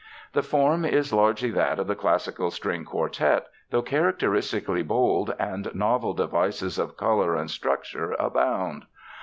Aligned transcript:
The 0.33 0.41
form 0.41 0.83
is 0.83 1.13
largely 1.13 1.51
that 1.51 1.77
of 1.77 1.85
the 1.85 1.93
classical 1.95 2.49
string 2.49 2.85
quartet, 2.85 3.45
though 3.69 3.83
characteristically 3.83 4.81
bold 4.81 5.35
and 5.37 5.69
novel 5.75 6.15
devices 6.15 6.79
of 6.79 6.97
color 6.97 7.35
and 7.35 7.51
structure 7.51 8.13
abound. 8.17 8.85